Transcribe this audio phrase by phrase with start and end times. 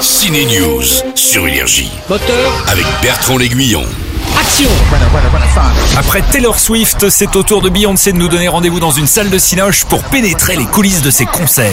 [0.00, 0.84] Ciné News
[1.16, 3.82] sur Énergie Moteur, avec Bertrand L'Aiguillon.
[4.38, 4.70] action
[5.96, 9.28] Après Taylor Swift, c'est au tour de Beyoncé de nous donner rendez-vous dans une salle
[9.28, 11.72] de cinoche pour pénétrer les coulisses de ses concerts.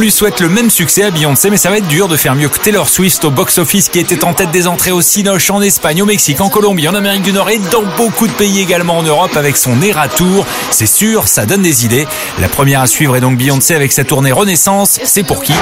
[0.00, 2.34] On lui souhaite le même succès à Beyoncé, mais ça va être dur de faire
[2.34, 5.60] mieux que Taylor Swift au box-office qui était en tête des entrées au Cinoche en
[5.60, 8.96] Espagne, au Mexique, en Colombie, en Amérique du Nord et dans beaucoup de pays également
[8.96, 10.46] en Europe avec son Era Tour.
[10.70, 12.06] C'est sûr, ça donne des idées.
[12.38, 15.00] La première à suivre est donc Beyoncé avec sa tournée Renaissance.
[15.04, 15.52] C'est pour qui?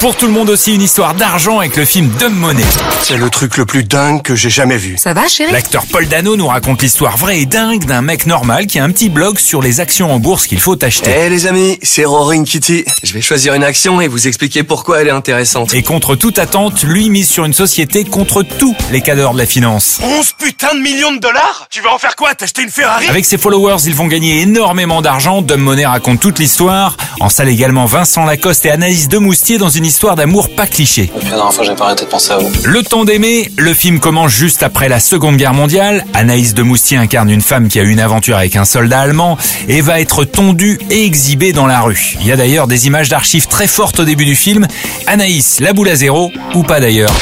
[0.00, 2.64] Pour tout le monde aussi, une histoire d'argent avec le film Dumb Money.
[3.02, 4.96] C'est le truc le plus dingue que j'ai jamais vu.
[4.98, 5.52] Ça va, chérie?
[5.52, 8.90] L'acteur Paul Dano nous raconte l'histoire vraie et dingue d'un mec normal qui a un
[8.90, 11.28] petit blog sur les actions en bourse qu'il faut Eh acheter.
[11.28, 12.84] les amis, c'est Roaring Kitty.
[13.04, 15.72] Je vais choisir une action et vous expliquer pourquoi elle est intéressante.
[15.74, 19.46] Et contre toute attente, lui mise sur une société contre tous les cadors de la
[19.46, 20.00] finance.
[20.02, 21.68] 11 putains de millions de dollars?
[21.70, 22.34] Tu vas en faire quoi?
[22.34, 23.06] T'acheter une Ferrari?
[23.08, 25.42] Avec ses followers, ils vont gagner énormément d'argent.
[25.42, 26.96] Dom Monet raconte toute l'histoire.
[27.20, 31.12] En salle également Vincent Lacoste et Anaïs Demoustier dans une histoire d'amour pas cliché.
[31.14, 32.50] Depuis la dernière fois, j'ai pas arrêté de penser à vous.
[32.64, 36.04] Le temps d'aimer, le film commence juste après la Seconde Guerre mondiale.
[36.14, 39.38] Anaïs de Moustier incarne une femme qui a eu une aventure avec un soldat allemand
[39.68, 42.16] et va être tondue et exhibée dans la rue.
[42.20, 44.66] Il y a d'ailleurs des images d'archives très fortes au début du film.
[45.06, 47.12] Anaïs, la boule à zéro, ou pas d'ailleurs?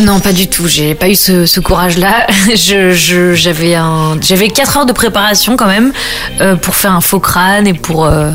[0.00, 0.66] Non, pas du tout.
[0.66, 2.26] J'ai pas eu ce, ce courage-là.
[2.54, 5.92] Je, je- j'avais un, j'avais quatre heures de préparation quand même
[6.40, 8.30] euh, pour faire un faux crâne et pour euh,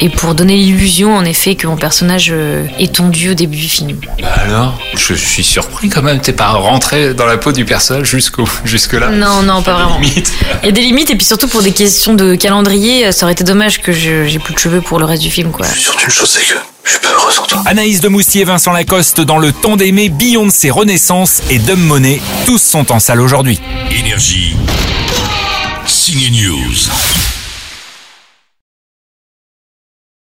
[0.00, 3.68] et pour donner l'illusion, en effet, que mon personnage euh, est tondu au début du
[3.68, 3.98] film.
[4.22, 6.20] Bah alors, je suis surpris quand même.
[6.20, 9.08] T'es pas rentré dans la peau du personnage jusqu'au jusque là.
[9.10, 9.98] Non, non, pas vraiment.
[9.98, 10.32] Limite.
[10.62, 13.32] Il y a des limites et puis surtout pour des questions de calendrier, ça aurait
[13.32, 15.66] été dommage que je, j'ai plus de cheveux pour le reste du film, quoi.
[15.66, 16.58] Surtout une chose, c'est que
[16.90, 17.62] je suis pas heureux sans toi.
[17.66, 22.20] Anaïs de Moustier, Vincent Lacoste dans le temps d'aimer, Beyoncé Renaissance et Dom Monet.
[22.46, 23.60] Tous sont en salle aujourd'hui.
[23.96, 24.56] Énergie.
[25.86, 27.19] Ciné News.